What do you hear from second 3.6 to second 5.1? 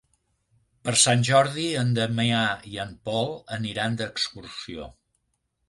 aniran d'excursió.